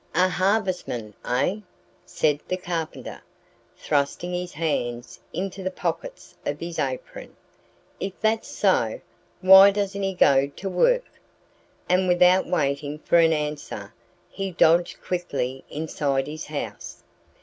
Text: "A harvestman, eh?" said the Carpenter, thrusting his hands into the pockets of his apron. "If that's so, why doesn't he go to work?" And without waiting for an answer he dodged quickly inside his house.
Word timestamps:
"A 0.15 0.27
harvestman, 0.29 1.13
eh?" 1.23 1.57
said 2.07 2.39
the 2.47 2.57
Carpenter, 2.57 3.21
thrusting 3.77 4.33
his 4.33 4.53
hands 4.53 5.19
into 5.31 5.61
the 5.61 5.69
pockets 5.69 6.33
of 6.43 6.59
his 6.59 6.79
apron. 6.79 7.35
"If 7.99 8.19
that's 8.19 8.47
so, 8.47 8.99
why 9.41 9.69
doesn't 9.69 10.01
he 10.01 10.15
go 10.15 10.47
to 10.47 10.69
work?" 10.71 11.05
And 11.87 12.07
without 12.07 12.47
waiting 12.47 12.97
for 12.97 13.19
an 13.19 13.31
answer 13.31 13.93
he 14.31 14.49
dodged 14.49 15.03
quickly 15.03 15.63
inside 15.69 16.25
his 16.25 16.47
house. 16.47 17.03